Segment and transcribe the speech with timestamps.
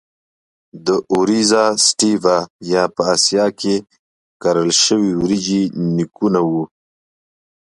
[0.85, 2.37] د Oryza sativa
[2.71, 3.75] یا په اسیا کې
[4.41, 5.61] کرل شوې وریجې
[5.95, 6.63] نیکونه وو.